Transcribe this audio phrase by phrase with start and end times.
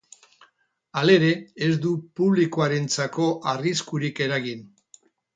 [1.01, 1.27] Halere,
[1.67, 4.65] ez du publikoarentzako arriskurik eragin.